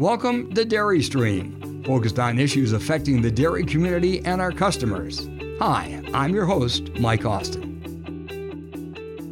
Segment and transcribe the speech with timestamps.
[0.00, 5.28] Welcome to Dairy Stream, focused on issues affecting the dairy community and our customers.
[5.58, 7.69] Hi, I'm your host, Mike Austin.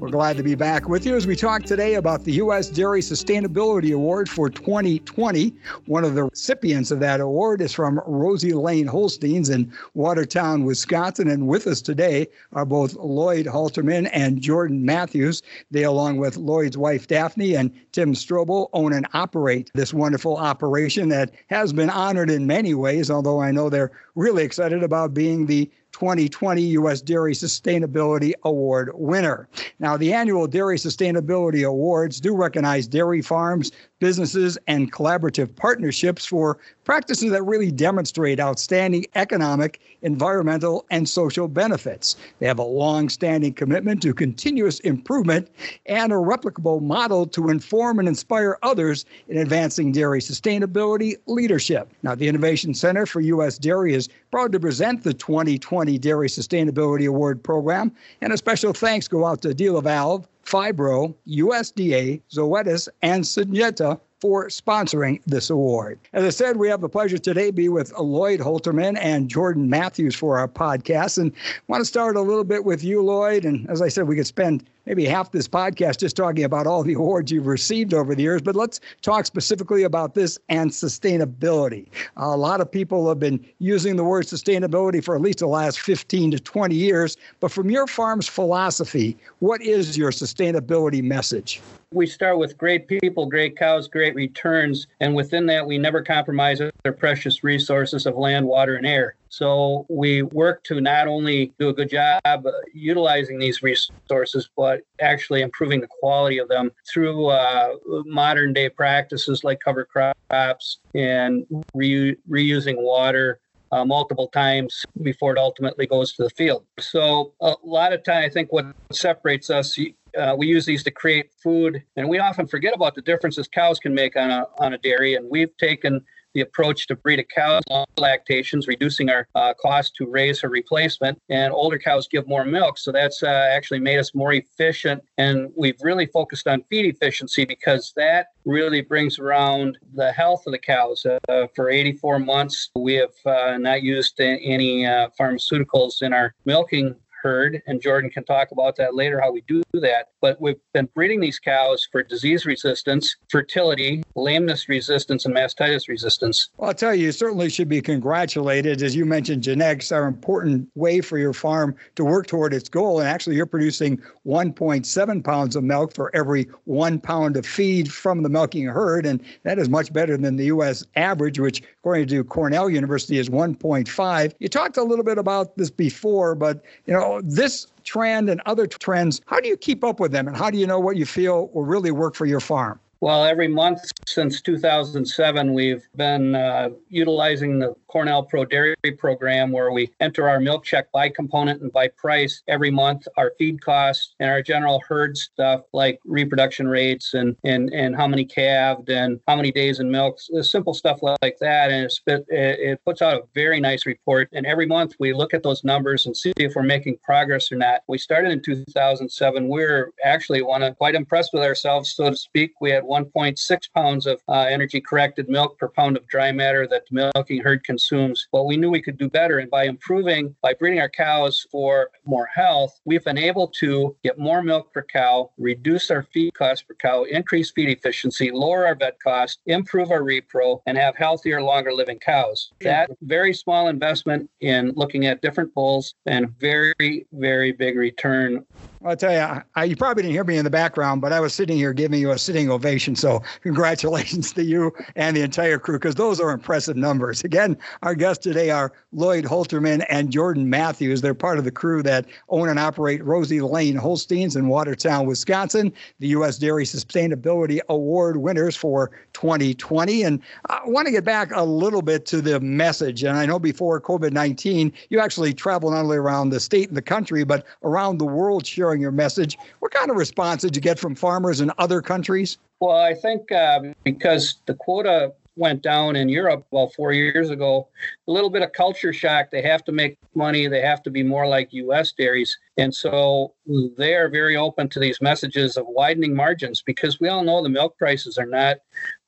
[0.09, 2.71] We're glad to be back with you as we talk today about the U.S.
[2.71, 5.55] Dairy Sustainability Award for 2020.
[5.85, 11.29] One of the recipients of that award is from Rosy-Lane Holsteins in Watertown, Wisconsin.
[11.29, 15.43] And with us today are both Lloyd Holterman and Jordan Matthews.
[15.71, 21.11] They, along with Lloyd's wife Daphne and Tim Strobel, own and operate this wonderful operation
[21.11, 25.45] that has been honored in many ways, although I know they're really excited about being
[25.45, 27.01] the 2020 U.S.
[27.01, 29.49] Dairy Sustainability Award winner.
[29.81, 36.59] Now, the annual Dairy Sustainability Awards do recognize dairy farms, businesses, and collaborative partnerships for
[36.85, 42.17] practices that really demonstrate outstanding economic, environmental, and social benefits.
[42.39, 45.51] They have a long standing commitment to continuous improvement
[45.87, 51.93] and a replicable model to inform and inspire others in advancing dairy sustainability leadership.
[52.03, 53.59] Now, the Innovation Center for U.S.
[53.59, 59.09] Dairy is proud to present the 2020 Dairy Sustainability Award program, and a special thanks
[59.09, 65.99] go out to DeLaval, Phibro, USDA, Zoetis, and Syngenta for sponsoring this award.
[66.13, 70.15] As I said, we have the pleasure today be with Lloyd Holterman and Jordan Matthews
[70.15, 71.19] for our podcast.
[71.19, 73.45] And I want to start a little bit with you, Lloyd.
[73.45, 76.83] And as I said, we could spend maybe half this podcast just talking about all
[76.83, 81.87] the awards you've received over the years, but let's talk specifically about this and sustainability.
[82.17, 85.79] A lot of people have been using the word sustainability for at least the last
[85.81, 91.61] 15 to 20 years, but from your farm's philosophy, what is your sustainability message?
[91.93, 96.63] We start with great people, great cows, great returns, and within that, we never compromise
[96.85, 99.17] our precious resources of land, water, and air.
[99.29, 105.43] So we work to not only do a good job utilizing these resources, but actually
[105.43, 107.75] improving the quality of them through uh,
[108.07, 113.41] modern day practices like cover crops and re- reusing water.
[113.71, 116.65] Uh, multiple times before it ultimately goes to the field.
[116.81, 119.79] So a lot of time, I think what separates us,
[120.19, 123.79] uh, we use these to create food, and we often forget about the differences cows
[123.79, 125.17] can make on a on a dairy.
[125.17, 126.03] And we've taken
[126.39, 127.59] the approach to breed a cow
[127.97, 131.21] lactations, reducing our uh, cost to raise a replacement.
[131.29, 132.79] And older cows give more milk.
[132.79, 135.03] So that's uh, actually made us more efficient.
[135.17, 140.53] And we've really focused on feed efficiency because that really brings around the health of
[140.53, 141.05] the cows.
[141.05, 146.95] Uh, for 84 months, we have uh, not used any uh, pharmaceuticals in our milking
[147.23, 150.09] herd, and Jordan can talk about that later, how we do that.
[150.21, 156.51] But we've been breeding these cows for disease resistance, fertility, lameness resistance, and mastitis resistance.
[156.57, 158.83] Well, I'll tell you, you certainly should be congratulated.
[158.83, 162.69] As you mentioned, genetics are an important way for your farm to work toward its
[162.69, 163.01] goal.
[163.01, 168.23] And actually, you're producing 1.7 pounds of milk for every one pound of feed from
[168.23, 169.07] the milking herd.
[169.07, 170.85] And that is much better than the U.S.
[170.97, 174.35] average, which, according to Cornell University, is 1.5.
[174.39, 178.67] You talked a little bit about this before, but, you know, this trend and other
[178.67, 181.07] trends, how do you keep up with them and how do you know what you
[181.07, 182.79] feel will really work for your farm?
[183.01, 189.71] Well, every month since 2007, we've been uh, utilizing the Cornell Pro Dairy program where
[189.71, 194.17] we enter our milk check by component and by price every month, our feed costs
[194.19, 199.21] and our general herd stuff like reproduction rates and, and, and how many calved and
[199.29, 201.71] how many days in milk, simple stuff like that.
[201.71, 204.29] And it, it puts out a very nice report.
[204.33, 207.57] And every month we look at those numbers and see if we're making progress or
[207.57, 207.83] not.
[207.87, 209.49] We started in 2007.
[209.49, 212.55] We are actually one of, quite impressed with ourselves, so to speak.
[212.61, 216.85] We had 1.6 pounds of uh, energy corrected milk per pound of dry matter that
[216.91, 218.27] the milking herd consumes.
[218.33, 219.39] But we knew we could do better.
[219.39, 224.19] And by improving, by breeding our cows for more health, we've been able to get
[224.19, 228.75] more milk per cow, reduce our feed cost per cow, increase feed efficiency, lower our
[228.75, 232.51] vet cost, improve our repro, and have healthier, longer living cows.
[232.61, 238.45] That very small investment in looking at different bulls and very, very big return
[238.85, 241.35] I'll tell you, I, you probably didn't hear me in the background, but I was
[241.35, 242.95] sitting here giving you a sitting ovation.
[242.95, 247.25] So, congratulations to you and the entire crew, because those are impressive numbers.
[247.25, 251.01] Again, our guests today are Lloyd Holterman and Jordan Matthews.
[251.01, 256.09] They're part of the crew that own and operate Rosy-Lane Holsteins in Watertown, Wisconsin, the
[256.09, 256.39] U.S.
[256.39, 260.03] Dairy Sustainability Award winners for 2020.
[260.03, 263.03] And I want to get back a little bit to the message.
[263.03, 266.77] And I know before COVID 19, you actually traveled not only around the state and
[266.77, 269.39] the country, but around the world sharing your message.
[269.61, 272.39] What kind of response did you get from farmers in other countries?
[272.61, 277.69] Well, I think uh, because the quota went down in Europe about four years ago,
[278.09, 279.31] a little bit of culture shock.
[279.31, 280.49] They have to make money.
[280.49, 281.93] They have to be more like U.S.
[281.93, 282.37] dairies.
[282.57, 283.35] And so
[283.77, 287.49] they are very open to these messages of widening margins because we all know the
[287.49, 288.59] milk prices are not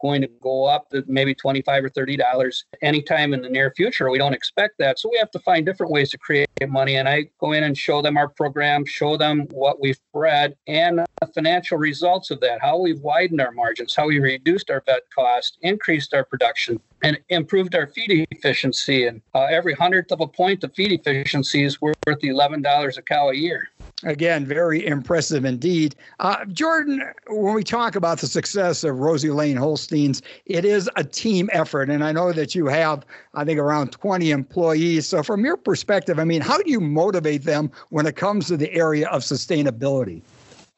[0.00, 4.10] going to go up maybe 25 or 30 dollars anytime in the near future.
[4.10, 4.98] We don't expect that.
[4.98, 6.96] So we have to find different ways to create money.
[6.96, 10.98] And i go in and show them our program show them what we've bred and
[10.98, 15.02] the financial results of that how we've widened our margins how we reduced our vet
[15.14, 19.06] cost increased our production and improved our feed efficiency.
[19.06, 23.30] And uh, every hundredth of a point of feed efficiency is worth $11 a cow
[23.30, 23.70] a year
[24.04, 25.94] Again, very impressive indeed.
[26.20, 31.50] Uh, Jordan, when we talk about the success of Rosy-Lane Holsteins, it is a team
[31.52, 31.90] effort.
[31.90, 33.04] And I know that you have,
[33.34, 35.06] I think, around 20 employees.
[35.06, 38.56] So, from your perspective, I mean, how do you motivate them when it comes to
[38.56, 40.22] the area of sustainability?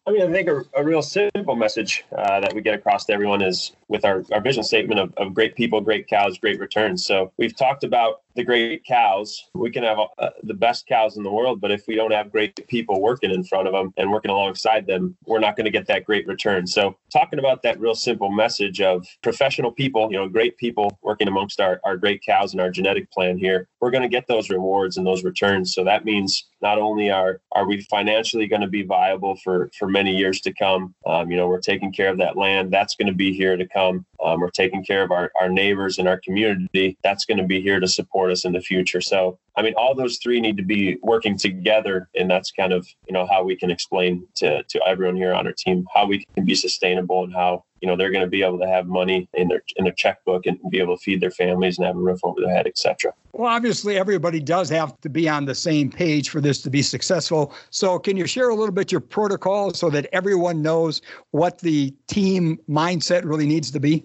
[0.05, 3.13] I mean, I think a, a real simple message uh, that we get across to
[3.13, 7.07] everyone is with our, our vision statement of, of great people, great cows, great returns.
[7.07, 9.51] So we've talked about the great cows.
[9.55, 12.31] We can have uh, the best cows in the world, but if we don't have
[12.31, 15.71] great people working in front of them and working alongside them, we're not going to
[15.71, 16.67] get that great return.
[16.67, 21.29] So, talking about that real simple message of professional people, you know, great people working
[21.29, 24.51] amongst our, our great cows and our genetic plan here, we're going to get those
[24.51, 25.75] rewards and those returns.
[25.75, 29.89] So that means not only are are we financially going to be viable for for
[29.89, 33.09] many years to come, um, you know, we're taking care of that land that's going
[33.09, 34.07] to be here to come.
[34.25, 37.61] Um, we're taking care of our, our neighbors and our community that's going to be
[37.61, 39.01] here to support us in the future.
[39.01, 42.87] So, I mean, all those three need to be working together, and that's kind of
[43.07, 46.25] you know how we can explain to to everyone here on our team how we
[46.35, 49.29] can be sustainable and how you know they're going to be able to have money
[49.35, 52.01] in their in their checkbook and be able to feed their families and have a
[52.01, 53.13] roof over their head, etc.
[53.33, 56.83] Well, obviously, everybody does have to be on the same page for this to be
[56.83, 57.55] successful.
[57.71, 61.95] So, can you share a little bit your protocol so that everyone knows what the
[62.07, 64.05] team mindset really needs to be?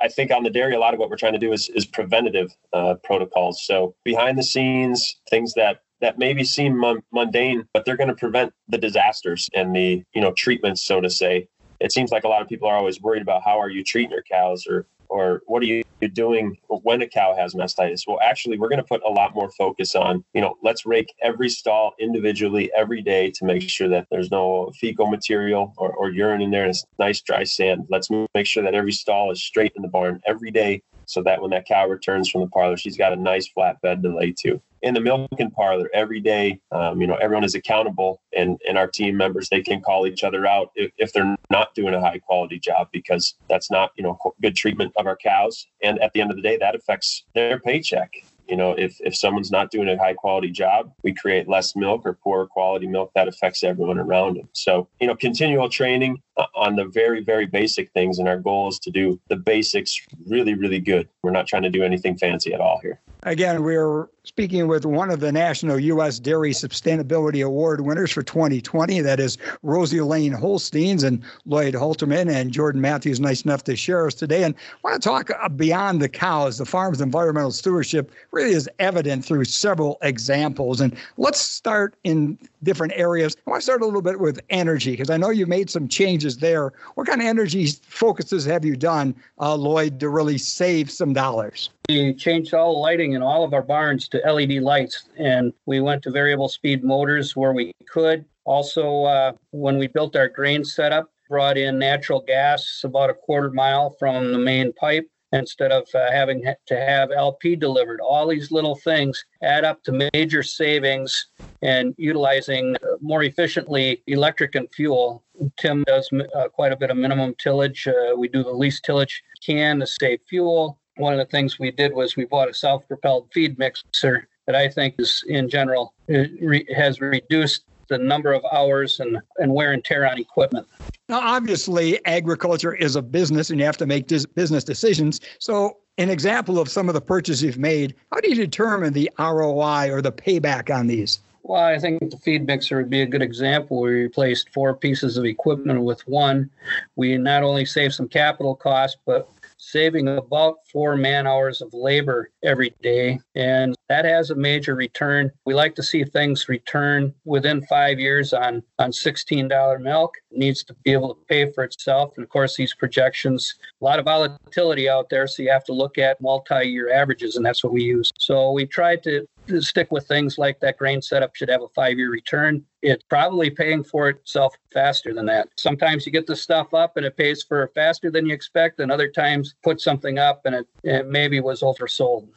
[0.00, 1.86] I think on the dairy, a lot of what we're trying to do is, is
[1.86, 3.64] preventative uh, protocols.
[3.64, 6.78] So behind the scenes, things that that maybe seem
[7.10, 11.10] mundane, but they're going to prevent the disasters and the you know treatments, so to
[11.10, 11.48] say.
[11.80, 14.10] It seems like a lot of people are always worried about how are you treating
[14.10, 15.82] your cows or or what are you
[16.12, 18.02] doing when a cow has mastitis?
[18.06, 21.12] Well actually we're going to put a lot more focus on you know let's rake
[21.22, 26.10] every stall individually every day to make sure that there's no fecal material or, or
[26.10, 27.86] urine in there and it's nice dry sand.
[27.88, 31.40] Let's make sure that every stall is straight in the barn every day so that
[31.40, 34.32] when that cow returns from the parlor she's got a nice flat bed to lay
[34.32, 36.60] to in the milking parlor every day.
[36.70, 40.22] Um, you know, everyone is accountable, and and our team members they can call each
[40.22, 44.04] other out if, if they're not doing a high quality job because that's not you
[44.04, 45.66] know good treatment of our cows.
[45.82, 48.12] And at the end of the day, that affects their paycheck.
[48.48, 52.02] You know, if if someone's not doing a high quality job, we create less milk
[52.04, 54.48] or poor quality milk that affects everyone around them.
[54.52, 56.22] So, you know, continual training
[56.54, 60.54] on the very very basic things and our goal is to do the basics really
[60.54, 61.08] really good.
[61.22, 63.00] We're not trying to do anything fancy at all here.
[63.22, 66.18] Again, we're speaking with one of the National U.S.
[66.18, 69.00] Dairy Sustainability Award winners for 2020.
[69.00, 74.14] That is Rosy-Lane Holsteins and Lloyd Holterman and Jordan Matthews, nice enough to share us
[74.14, 74.42] today.
[74.42, 76.58] And I want to talk uh, beyond the cows.
[76.58, 80.80] The farm's environmental stewardship really is evident through several examples.
[80.80, 83.36] And let's start in different areas.
[83.46, 85.86] I want to start a little bit with energy because I know you made some
[85.86, 86.72] changes there.
[86.94, 91.70] What kind of energy focuses have you done, uh, Lloyd, to really save some dollars?
[91.88, 95.80] We changed all the lighting in all of our barns to LED lights, and we
[95.80, 98.24] went to variable speed motors where we could.
[98.44, 103.50] Also, uh, when we built our grain setup, brought in natural gas about a quarter
[103.50, 108.00] mile from the main pipe instead of uh, having to have LP delivered.
[108.00, 111.26] All these little things add up to major savings
[111.62, 115.22] and utilizing more efficiently electric and fuel.
[115.56, 117.86] Tim does uh, quite a bit of minimum tillage.
[117.86, 121.70] Uh, we do the least tillage can to save fuel one of the things we
[121.70, 126.66] did was we bought a self-propelled feed mixer that I think is in general re-
[126.74, 130.66] has reduced the number of hours and, and wear and tear on equipment.
[131.08, 135.20] Now, obviously, agriculture is a business and you have to make dis- business decisions.
[135.38, 139.10] So, an example of some of the purchases you've made, how do you determine the
[139.18, 141.20] ROI or the payback on these?
[141.44, 143.80] Well, I think the feed mixer would be a good example.
[143.80, 146.50] We replaced four pieces of equipment with one.
[146.96, 152.30] We not only saved some capital costs, but saving about four man hours of labor
[152.42, 153.18] every day.
[153.34, 155.30] And that has a major return.
[155.44, 160.14] We like to see things return within five years on, on $16 milk.
[160.30, 162.14] It needs to be able to pay for itself.
[162.16, 165.26] And of course, these projections, a lot of volatility out there.
[165.26, 168.10] So you have to look at multi year averages, and that's what we use.
[168.18, 169.26] So we tried to
[169.60, 172.64] stick with things like that grain setup should have a five year return.
[172.82, 175.48] It's probably paying for itself faster than that.
[175.56, 178.92] Sometimes you get the stuff up and it pays for faster than you expect, and
[178.92, 182.28] other times put something up and it, it maybe was oversold.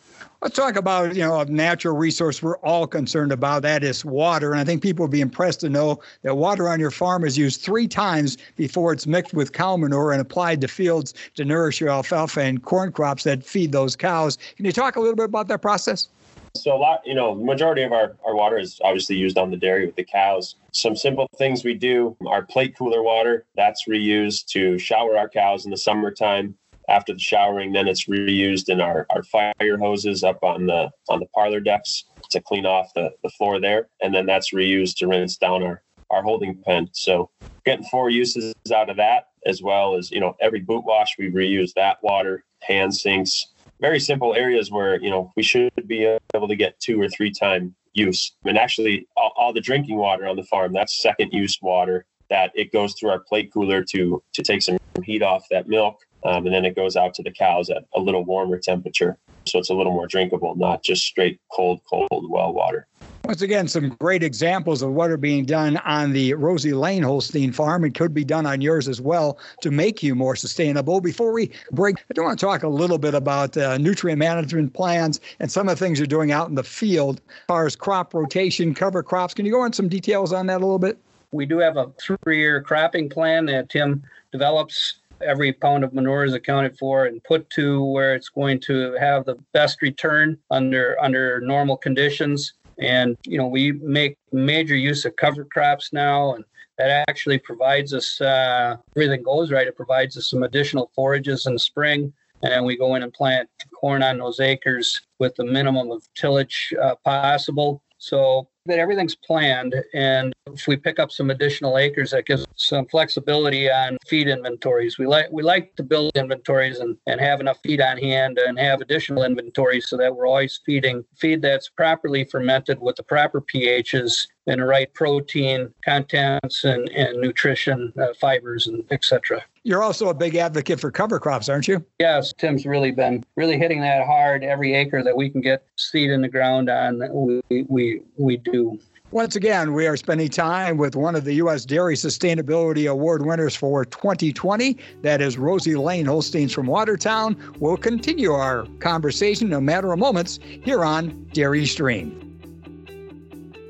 [0.41, 3.61] Let's talk about, you know, a natural resource we're all concerned about.
[3.61, 4.51] That is water.
[4.51, 7.37] And I think people would be impressed to know that water on your farm is
[7.37, 11.81] used three times before it's mixed with cow manure and applied to fields to nourish
[11.81, 14.37] your alfalfa and corn crops that feed those cows.
[14.55, 16.07] Can you talk a little bit about that process?
[16.55, 19.57] So a lot, you know, majority of our, our water is obviously used on the
[19.57, 20.55] dairy with the cows.
[20.71, 25.65] Some simple things we do, our plate cooler water, that's reused to shower our cows
[25.65, 26.55] in the summertime
[26.89, 27.71] after the showering.
[27.71, 32.05] Then it's reused in our, our fire hoses up on the on the parlor decks
[32.31, 33.87] to clean off the, the floor there.
[34.01, 36.89] And then that's reused to rinse down our, our holding pen.
[36.91, 37.29] So
[37.65, 41.31] getting four uses out of that, as well as, you know, every boot wash, we
[41.31, 43.47] reuse that water, hand sinks,
[43.81, 47.31] very simple areas where, you know, we should be able to get two or three
[47.31, 48.35] time use.
[48.45, 52.51] And actually all, all the drinking water on the farm, that's second use water that
[52.55, 56.45] it goes through our plate cooler to to take some heat off that milk um,
[56.45, 59.17] and then it goes out to the cows at a little warmer temperature.
[59.45, 62.87] So it's a little more drinkable, not just straight cold, cold well water.
[63.25, 67.85] Once again, some great examples of what are being done on the Rosy-Lane Holstein farm.
[67.85, 70.99] It could be done on yours as well to make you more sustainable.
[70.99, 74.73] Before we break, I do want to talk a little bit about uh, nutrient management
[74.73, 77.75] plans and some of the things you're doing out in the field as far as
[77.75, 79.33] crop rotation, cover crops.
[79.33, 80.97] Can you go into some details on that a little bit?
[81.31, 81.91] We do have a
[82.23, 87.23] three year cropping plan that Tim develops every pound of manure is accounted for and
[87.23, 92.53] put to where it's going to have the best return under under normal conditions.
[92.79, 96.43] And you know, we make major use of cover crops now, and
[96.77, 99.67] that actually provides us uh, everything goes right.
[99.67, 103.49] It provides us some additional forages in the spring, and we go in and plant
[103.73, 107.83] corn on those acres with the minimum of tillage uh, possible.
[107.97, 109.75] So that everything's planned.
[109.93, 114.97] And if we pick up some additional acres, that gives some flexibility on feed inventories.
[114.97, 118.57] We like we like to build inventories and, and have enough feed on hand and
[118.59, 123.41] have additional inventories so that we're always feeding feed that's properly fermented with the proper
[123.41, 129.43] pHs and the right protein contents and, and nutrition uh, fibers and etc.
[129.69, 131.85] You're also a big advocate for cover crops, aren't you?
[131.99, 134.43] Yes, Tim's really been really hitting that hard.
[134.43, 138.79] Every acre that we can get seed in the ground on, we we we do.
[139.11, 141.65] Once again, we are spending time with one of the U.S.
[141.65, 144.75] Dairy Sustainability Award winners for 2020.
[145.03, 147.37] That is Rosy-Lane Holsteins from Watertown.
[147.59, 152.25] We'll continue our conversation in a matter of moments here on Dairy Stream.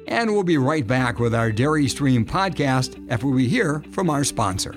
[0.07, 4.23] And we'll be right back with our Dairy Stream podcast after we hear from our
[4.23, 4.73] sponsor.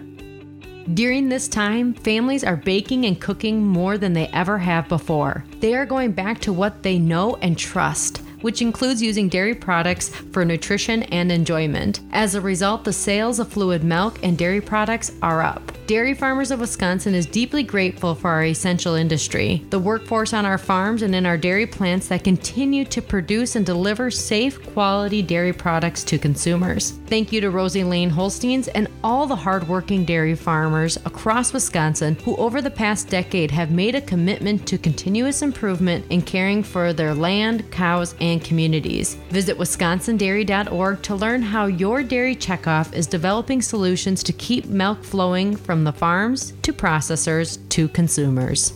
[0.95, 5.45] During this time, families are baking and cooking more than they ever have before.
[5.61, 10.09] They are going back to what they know and trust which includes using dairy products
[10.09, 12.01] for nutrition and enjoyment.
[12.13, 15.63] As a result, the sales of fluid milk and dairy products are up.
[15.93, 20.57] Dairy Farmers of Wisconsin is deeply grateful for our essential industry, the workforce on our
[20.57, 25.53] farms and in our dairy plants that continue to produce and deliver safe, quality dairy
[25.53, 26.93] products to consumers.
[27.09, 32.63] Thank you to Rosy-Lane Holsteins and all the hardworking dairy farmers across Wisconsin who, over
[32.63, 37.71] the past decade, have made a commitment to continuous improvement in caring for their land,
[37.71, 39.17] cows, and communities.
[39.29, 45.55] Visit wisconsindairy.org to learn how your dairy checkoff is developing solutions to keep milk flowing
[45.55, 48.73] from the farms to processors to consumers.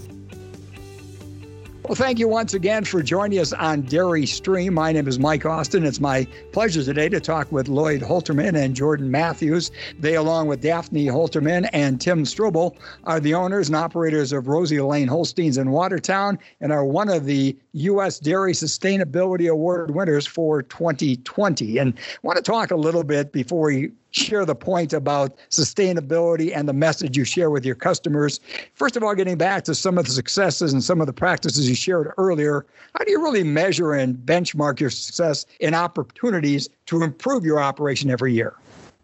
[1.88, 4.74] Well, thank you once again for joining us on Dairy Stream.
[4.74, 5.86] My name is Mike Austin.
[5.86, 9.70] It's my pleasure today to talk with Lloyd Holterman and Jordan Matthews.
[10.00, 15.06] They, along with Daphne Holterman and Tim Strobel, are the owners and operators of Rosy-Lane
[15.06, 18.18] Holsteins in Watertown and are one of the U.S.
[18.18, 21.78] Dairy Sustainability Award winners for 2020.
[21.78, 26.56] And I want to talk a little bit before we share the point about sustainability
[26.56, 28.40] and the message you share with your customers.
[28.74, 31.68] First of all, getting back to some of the successes and some of the practices
[31.68, 32.64] you shared earlier,
[32.94, 38.10] how do you really measure and benchmark your success in opportunities to improve your operation
[38.10, 38.54] every year?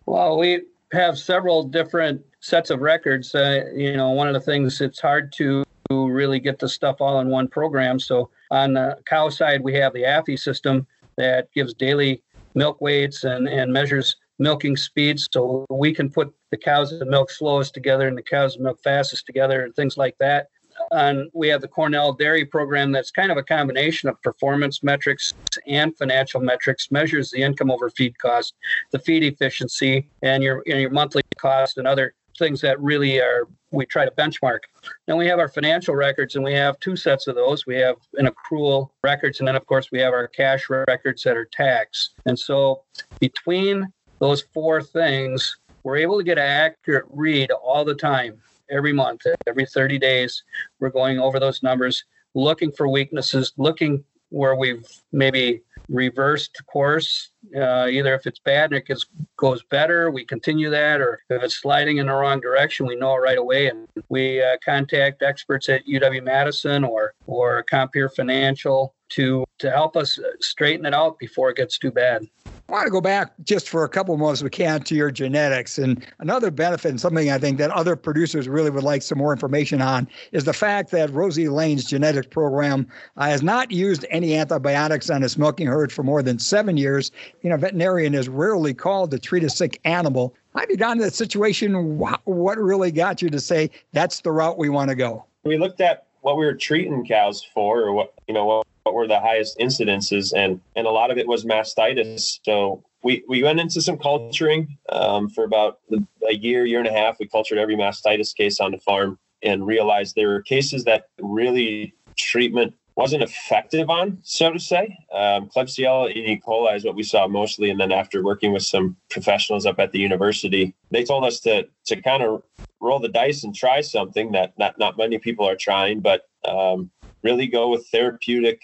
[0.07, 0.63] Well, we
[0.93, 3.35] have several different sets of records.
[3.35, 7.21] Uh, you know, one of the things it's hard to really get the stuff all
[7.21, 8.01] in one program.
[8.01, 12.23] So on the cow side, we have the AFI system that gives daily
[12.55, 15.29] milk weights and, and measures milking speeds.
[15.33, 18.79] So we can put the cows that milk slowest together and the cows that milk
[18.85, 20.49] fastest together and things like that.
[20.91, 25.33] And we have the Cornell Dairy Program that's kind of a combination of performance metrics
[25.67, 28.55] and financial metrics, measures the income over feed cost,
[28.91, 33.49] the feed efficiency, and your, and your monthly cost and other things that really are
[33.71, 34.61] we try to benchmark.
[35.07, 37.67] Then we have our financial records, and we have two sets of those.
[37.67, 41.37] We have an accrual records, and then of course we have our cash records that
[41.37, 42.11] are tax.
[42.27, 42.83] And so
[43.19, 48.93] between those four things, we're able to get an accurate read all the time, every
[48.93, 50.45] month, every 30 days.
[50.79, 57.31] We're going over those numbers, looking for weaknesses, looking where we've maybe reversed course.
[57.57, 61.43] Uh, either if it's bad and it gets, goes better, we continue that, or if
[61.43, 65.69] it's sliding in the wrong direction, we know right away, and we uh, contact experts
[65.69, 71.51] at UW Madison or or Compeer Financial to to help us straighten it out before
[71.51, 72.27] it gets too bad.
[72.73, 75.11] I want to go back just for a couple more as we can to your
[75.11, 75.77] genetics.
[75.77, 79.31] And another benefit, and something I think that other producers really would like some more
[79.31, 82.87] information on, is the fact that Rosy-Lane's genetic program
[83.19, 87.11] uh, has not used any antibiotics on its milking herd for more than seven years.
[87.43, 90.35] You know, veterinarian is rarely called to treat a sick animal.
[90.57, 91.99] Have you gotten to that situation?
[91.99, 95.27] What really got you to say that's the route we want to go?
[95.45, 98.95] We looked at what we were treating cows for, or what you know, what what
[98.95, 102.41] were the highest incidences, and and a lot of it was mastitis.
[102.45, 105.81] So we we went into some culturing um, for about
[106.29, 107.19] a year, year and a half.
[107.19, 111.95] We cultured every mastitis case on the farm and realized there were cases that really
[112.17, 114.97] treatment wasn't effective on, so to say.
[115.13, 116.43] Um, Klebsiella and E.
[116.47, 117.71] coli is what we saw mostly.
[117.71, 121.69] And then after working with some professionals up at the university, they told us to
[121.87, 122.43] to kind of
[122.81, 126.91] roll the dice and try something that not not many people are trying, but um,
[127.23, 128.61] really go with therapeutic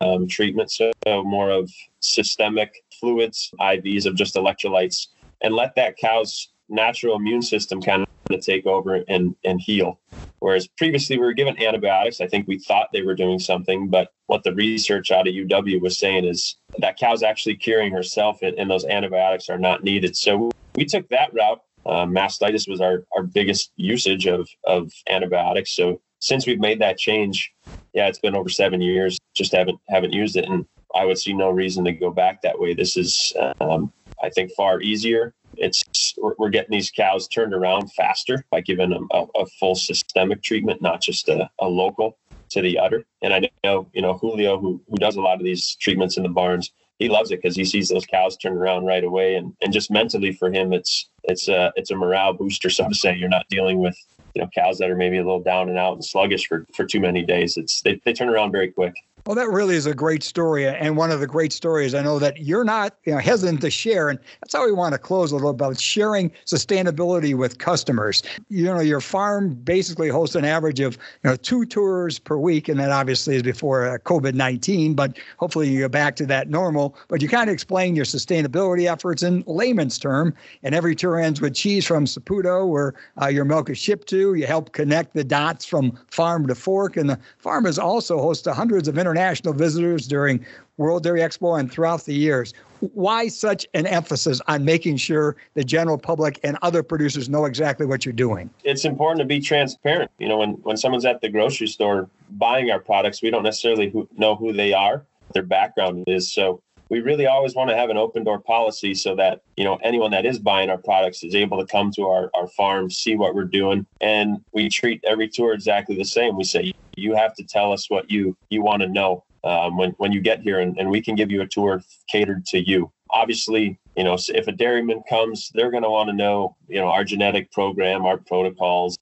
[0.00, 5.08] um, treatment, so more of systemic fluids, IVs of just electrolytes,
[5.42, 9.98] and let that cow's natural immune system kind of take over and, and heal.
[10.38, 14.12] Whereas previously we were given antibiotics, I think we thought they were doing something, but
[14.26, 18.58] what the research out of UW was saying is that cow's actually curing herself and,
[18.58, 20.16] and those antibiotics are not needed.
[20.16, 21.60] So we took that route.
[21.84, 25.74] Uh, mastitis was our, our biggest usage of, of antibiotics.
[25.74, 27.52] So since we've made that change,
[27.92, 29.18] yeah, it's been over seven years.
[29.34, 32.58] Just haven't haven't used it, and I would see no reason to go back that
[32.58, 32.74] way.
[32.74, 35.34] This is, um, I think, far easier.
[35.56, 40.42] It's we're getting these cows turned around faster by giving them a, a full systemic
[40.42, 42.18] treatment, not just a, a, local
[42.50, 43.04] to the udder.
[43.22, 46.22] And I know, you know, Julio, who who does a lot of these treatments in
[46.22, 49.54] the barns, he loves it because he sees those cows turn around right away, and
[49.62, 53.16] and just mentally for him, it's it's a it's a morale booster, so to say.
[53.16, 53.96] You're not dealing with
[54.34, 56.84] you know cows that are maybe a little down and out and sluggish for for
[56.84, 57.56] too many days.
[57.56, 58.94] It's they, they turn around very quick.
[59.26, 62.18] Well, that really is a great story, and one of the great stories I know
[62.18, 65.30] that you're not you know, hesitant to share, and that's how we want to close
[65.30, 68.22] a little about sharing sustainability with customers.
[68.48, 72.68] You know, your farm basically hosts an average of you know two tours per week,
[72.68, 76.48] and that obviously is before uh, COVID nineteen, but hopefully you get back to that
[76.48, 76.96] normal.
[77.08, 81.42] But you kind of explain your sustainability efforts in layman's term, and every tour ends
[81.42, 84.34] with cheese from Saputo, where uh, your milk is shipped to.
[84.34, 88.44] You help connect the dots from farm to fork, and the farm is also host
[88.44, 90.44] to hundreds of international visitors during
[90.76, 92.54] World Dairy Expo and throughout the years.
[92.94, 97.84] Why such an emphasis on making sure the general public and other producers know exactly
[97.84, 98.48] what you're doing?
[98.64, 100.10] It's important to be transparent.
[100.18, 103.92] You know, when, when someone's at the grocery store buying our products, we don't necessarily
[104.16, 106.32] know who they are, their background is.
[106.32, 109.76] So we really always want to have an open door policy so that you know
[109.82, 113.16] anyone that is buying our products is able to come to our, our farm see
[113.16, 117.34] what we're doing and we treat every tour exactly the same we say you have
[117.34, 120.60] to tell us what you you want to know um, when when you get here,
[120.60, 122.90] and, and we can give you a tour catered to you.
[123.10, 126.86] Obviously, you know, if a dairyman comes, they're going to want to know, you know,
[126.86, 128.96] our genetic program, our protocols,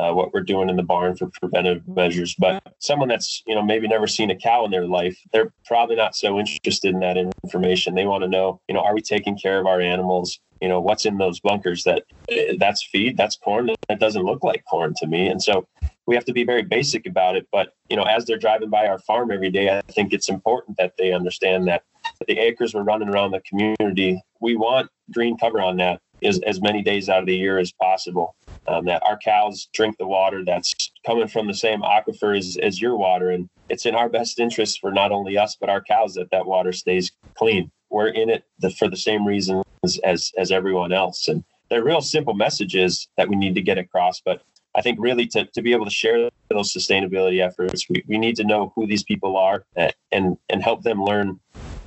[0.00, 2.34] uh, what we're doing in the barn for preventive measures.
[2.38, 5.96] But someone that's, you know, maybe never seen a cow in their life, they're probably
[5.96, 7.94] not so interested in that information.
[7.94, 10.40] They want to know, you know, are we taking care of our animals?
[10.62, 13.70] You know, what's in those bunkers that eh, that's feed, that's corn.
[13.88, 15.26] That doesn't look like corn to me.
[15.26, 15.66] And so
[16.06, 17.46] we have to be very basic about it.
[17.52, 20.76] But, you know, as they're driving by our farm every day, I think it's important
[20.78, 21.84] that they understand that
[22.26, 26.60] the acres we're running around the community, we want green cover on that as, as
[26.60, 30.44] many days out of the year as possible um, that our cows drink the water
[30.44, 33.30] that's coming from the same aquifer as, as your water.
[33.30, 36.46] And it's in our best interest for not only us, but our cows that that
[36.46, 37.70] water stays clean.
[37.90, 39.64] We're in it the, for the same reasons
[40.04, 41.28] as, as everyone else.
[41.28, 44.20] And they're real simple messages that we need to get across.
[44.20, 44.42] But
[44.74, 48.36] I think really to, to be able to share those sustainability efforts, we, we need
[48.36, 49.64] to know who these people are
[50.12, 51.40] and, and help them learn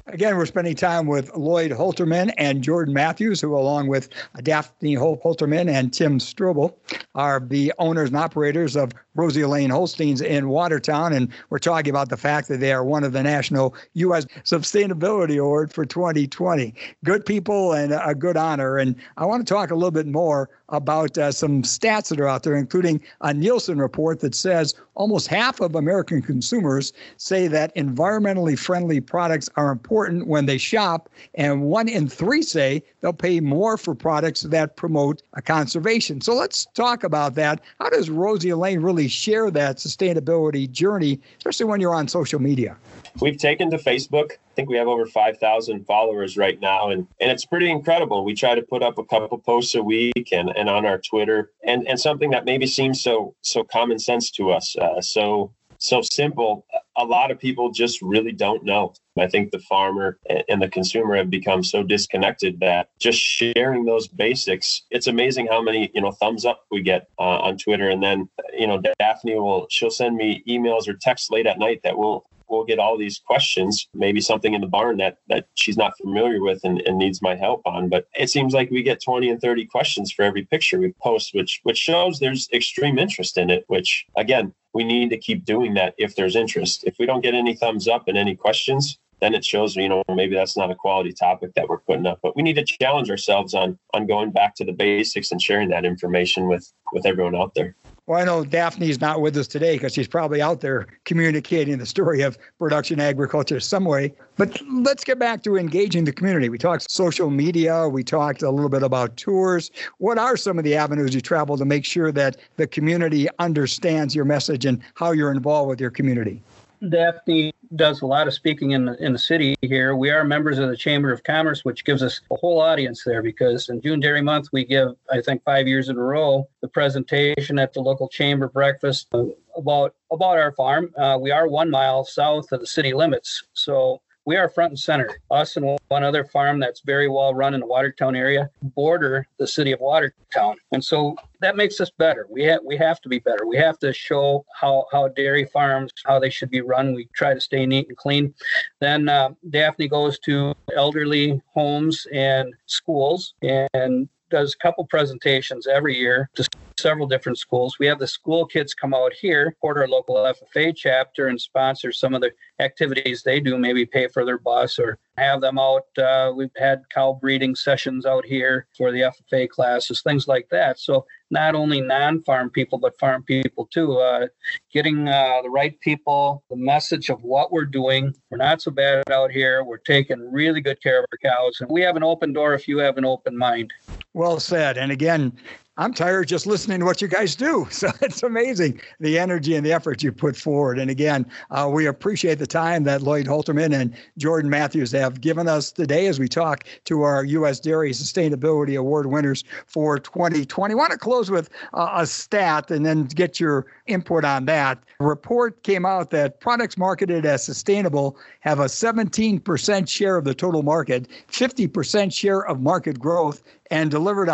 [0.08, 4.10] Again, we're spending time with Lloyd Holterman and Jordan Matthews, who, along with
[4.42, 6.76] Daphne Holterman and Tim Strobel,
[7.16, 11.14] are the owners and operators of Rosy-Lane Holsteins in Watertown.
[11.14, 14.26] And we're talking about the fact that they are one of the National U.S.
[14.44, 16.74] Sustainability Award for 2020.
[17.06, 18.78] Good people and a good honor.
[18.78, 22.28] And I want to talk a little bit more about uh, some stats that are
[22.28, 27.74] out there, including a Nielsen report that says almost half of American consumers say that
[27.76, 33.40] environmentally friendly products are important when they shop, and one in three say they'll pay
[33.40, 36.22] more for products that promote conservation.
[36.22, 37.62] So let's talk about that.
[37.80, 42.76] How does Rosy-Lane really share that sustainability journey, especially when you're on social media?
[43.22, 44.32] We've taken to Facebook.
[44.32, 48.24] I think we have over 5,000 followers right now, and, and it's pretty incredible.
[48.24, 51.52] We try to put up a couple posts a week and, and on our Twitter,
[51.64, 55.52] and, and something that maybe seems so so common sense to us, uh, so
[55.84, 56.66] so simple.
[56.96, 58.94] A lot of people just really don't know.
[59.20, 64.08] I think the farmer and the consumer have become so disconnected that just sharing those
[64.08, 67.90] basics, it's amazing how many, you know, thumbs up we get uh, on Twitter.
[67.90, 71.82] And then, you know, Daphne will, she'll send me emails or texts late at night
[71.84, 75.78] that will we'll get all these questions, maybe something in the barn that that she's
[75.78, 77.90] not familiar with and, and needs my help on.
[77.90, 81.34] But it seems like we get 20 and 30 questions for every picture we post,
[81.34, 85.74] which which shows there's extreme interest in it, which again, we need to keep doing
[85.76, 86.84] that if there's interest.
[86.86, 90.04] If we don't get any thumbs up and any questions, then it shows you know
[90.14, 93.10] maybe that's not a quality topic that we're putting up but we need to challenge
[93.10, 97.36] ourselves on on going back to the basics and sharing that information with with everyone
[97.36, 97.74] out there
[98.06, 101.86] well, I know Daphne's not with us today because she's probably out there communicating the
[101.86, 104.14] story of production agriculture some way.
[104.36, 106.50] But let's get back to engaging the community.
[106.50, 109.72] We talked social media, we talked a little bit about tours.
[110.00, 114.14] What are some of the avenues you travel to make sure that the community understands
[114.14, 116.42] your message and how you're involved with your community?
[116.90, 119.96] Daphne does a lot of speaking in the, in the city here.
[119.96, 123.22] We are members of the Chamber of Commerce, which gives us a whole audience there
[123.22, 126.68] because in June Dairy Month, we give, I think, five years in a row, the
[126.68, 129.08] presentation at the local chamber breakfast
[129.56, 130.94] about, about our farm.
[130.98, 133.44] Uh, we are one mile south of the city limits.
[133.54, 135.18] So we are front and center.
[135.32, 139.48] Us and one other farm that's very well run in the Watertown area border the
[139.48, 142.28] city of Watertown, and so that makes us better.
[142.30, 143.46] We have we have to be better.
[143.46, 146.94] We have to show how how dairy farms how they should be run.
[146.94, 148.34] We try to stay neat and clean.
[148.80, 155.96] Then uh, Daphne goes to elderly homes and schools and does a couple presentations every
[155.96, 156.48] year to
[156.84, 157.80] several different schools.
[157.80, 161.94] We have the school kids come out here, support our local FFA chapter, and sponsor
[161.94, 165.86] some of the activities they do, maybe pay for their bus or have them out.
[165.98, 170.78] Uh, we've had cow breeding sessions out here for the FFA classes, things like that.
[170.78, 173.98] So not only non-farm people, but farm people too.
[173.98, 174.28] Uh,
[174.72, 178.14] getting uh, the right people, the message of what we're doing.
[178.30, 179.64] We're not so bad out here.
[179.64, 182.68] We're taking really good care of our cows, and we have an open door if
[182.68, 183.72] you have an open mind.
[184.14, 184.78] Well said.
[184.78, 185.34] And again,
[185.76, 187.68] I'm tired just listening to what you guys do.
[187.84, 190.80] So it's amazing the energy and the effort you put forward.
[190.80, 195.50] And again, uh, we appreciate the time that Lloyd Holterman and Jordan Matthews have given
[195.50, 197.60] us today as we talk to our U.S.
[197.60, 200.72] Dairy Sustainability Award winners for 2020.
[200.72, 204.82] I want to close with uh, a stat and then get your input on that.
[205.02, 210.34] A report came out that products marketed as sustainable have a 17% share of the
[210.34, 214.30] total market, 50% share of market growth, and delivered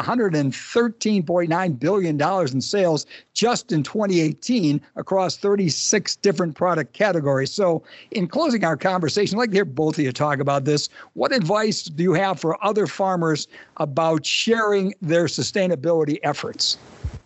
[1.29, 2.21] $113.9 billion
[2.53, 7.51] in sales just in 2018 across 36 different product categories.
[7.51, 10.89] So, in closing our conversation, I'd like to hear both of you talk about this.
[11.13, 16.77] What advice do you have for other farmers about sharing their sustainability efforts?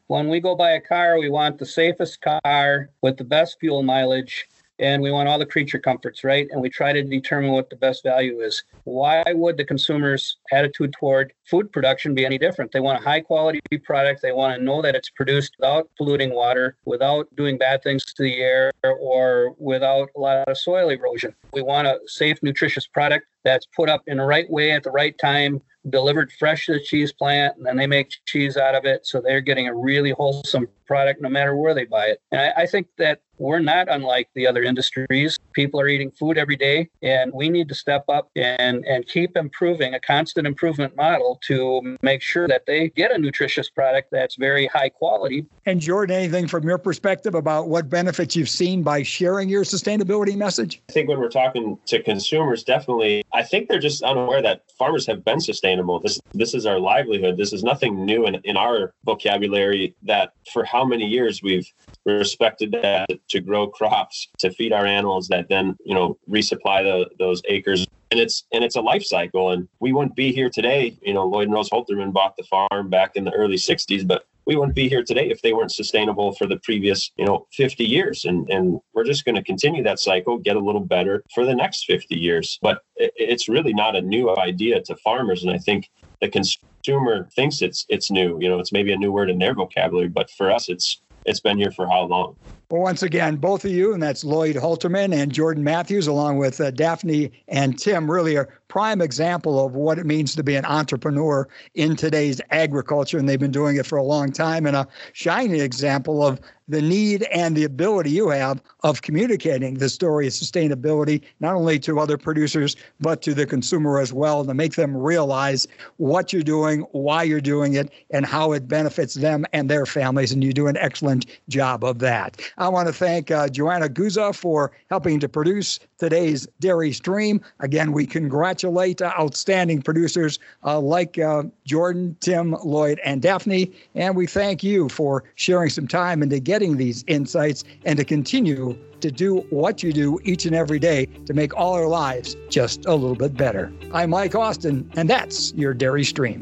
[0.08, 3.84] When we go buy a car, we want the safest car with the best fuel
[3.84, 4.48] mileage
[4.80, 6.48] and we want all the creature comforts, right?
[6.52, 8.64] And we try to determine what the best value is.
[8.86, 12.72] Why would the consumer's attitude toward food production be any different?
[12.72, 14.22] They want a high quality product.
[14.22, 18.24] They want to know that it's produced without polluting water, without doing bad things to
[18.24, 21.36] the air, or without a lot of soil erosion.
[21.54, 24.92] We want a safe, nutritious product that's put up in the right way at the
[24.92, 28.86] right time delivered fresh to the cheese plant and then they make cheese out of
[28.86, 29.06] it.
[29.06, 32.22] So they're getting a really wholesome product no matter where they buy it.
[32.32, 36.38] And I, I, think that we're not unlike the other industries people are eating food
[36.38, 40.96] every day and we need to step up and and keep improving a constant improvement
[40.96, 45.80] model to make sure that they get a nutritious product that's very high quality and
[45.80, 50.82] jordan anything from your perspective about what benefits you've seen by sharing your sustainability message
[50.90, 55.06] i think when we're talking to consumers definitely i think they're just unaware that farmers
[55.06, 56.00] have been sustainable sustainable.
[56.00, 57.38] This this is our livelihood.
[57.38, 61.68] This is nothing new in, in our vocabulary that for how many years we've
[62.06, 67.10] respected that to grow crops to feed our animals that then you know resupply the,
[67.18, 70.98] those acres and it's and it's a life cycle and we wouldn't be here today
[71.02, 74.26] you know lloyd and rose holterman bought the farm back in the early 60s but
[74.46, 77.84] we wouldn't be here today if they weren't sustainable for the previous, you know, 50
[77.86, 78.26] years.
[78.26, 81.56] And and we're just going to continue that cycle, get a little better for the
[81.56, 82.60] next 50 years.
[82.62, 85.44] But it's really not a new idea to farmers.
[85.44, 85.90] And I think
[86.22, 88.38] the consumer thinks it's it's new.
[88.42, 91.40] You know, it's maybe a new word in their vocabulary, but for us, it's it's
[91.40, 92.36] been here for how long?
[92.70, 96.60] Well, once again, both of you, and that's Lloyd Holterman and Jordan Matthews, along with
[96.60, 100.66] uh, Daphne and Tim, really a prime example of what it means to be an
[100.66, 103.20] entrepreneur in today's agriculture.
[103.20, 106.82] And they've been doing it for a long time, and a shining example of the
[106.82, 112.00] need and the ability you have of communicating the story of sustainability, not only to
[112.00, 116.82] other producers, but to the consumer as well, to make them realize what you're doing,
[116.92, 120.32] why you're doing it, and how it benefits them and their families.
[120.32, 122.42] And you do an excellent job of that.
[122.58, 127.42] I want to thank uh, Joanna Guza for helping to produce today's Dairy Stream.
[127.60, 133.72] Again, we congratulate uh, outstanding producers uh, like uh, Jordan, Tim, Lloyd, and Daphne.
[133.96, 138.78] And we thank you for sharing some time into getting these insights and to continue
[139.02, 142.86] to do what you do each and every day to make all our lives just
[142.86, 143.72] a little bit better.
[143.92, 146.42] I'm Mike Austin, and that's your Dairy Stream.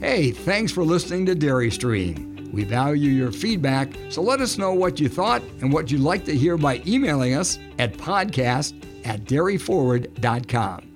[0.00, 2.29] Hey, thanks for listening to Dairy Stream.
[2.52, 6.24] We value your feedback, so let us know what you thought and what you'd like
[6.24, 8.74] to hear by emailing us at podcast
[9.06, 10.89] at dairyforward.com.